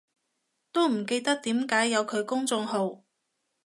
[0.71, 3.03] 都唔記得點解有佢公眾號